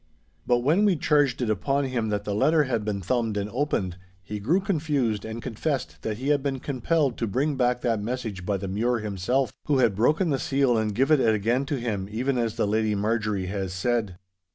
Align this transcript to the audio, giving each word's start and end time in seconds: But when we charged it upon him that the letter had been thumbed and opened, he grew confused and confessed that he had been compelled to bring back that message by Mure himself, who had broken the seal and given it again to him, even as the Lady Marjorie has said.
But 0.47 0.61
when 0.61 0.83
we 0.83 0.95
charged 0.95 1.43
it 1.43 1.49
upon 1.51 1.83
him 1.85 2.09
that 2.09 2.23
the 2.23 2.33
letter 2.33 2.63
had 2.63 2.83
been 2.83 3.01
thumbed 3.01 3.37
and 3.37 3.47
opened, 3.51 3.97
he 4.23 4.39
grew 4.39 4.59
confused 4.59 5.23
and 5.23 5.43
confessed 5.43 6.01
that 6.01 6.17
he 6.17 6.29
had 6.29 6.41
been 6.41 6.59
compelled 6.59 7.19
to 7.19 7.27
bring 7.27 7.55
back 7.55 7.81
that 7.81 8.01
message 8.01 8.43
by 8.43 8.57
Mure 8.57 8.97
himself, 8.97 9.51
who 9.67 9.77
had 9.77 9.93
broken 9.93 10.31
the 10.31 10.39
seal 10.39 10.75
and 10.75 10.95
given 10.95 11.21
it 11.21 11.35
again 11.35 11.67
to 11.67 11.79
him, 11.79 12.07
even 12.09 12.39
as 12.39 12.55
the 12.55 12.65
Lady 12.65 12.95
Marjorie 12.95 13.45
has 13.45 13.73
said. 13.73 14.17